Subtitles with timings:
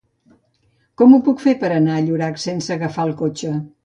[1.01, 3.53] Com ho puc fer per anar a Llorac sense agafar el cotxe?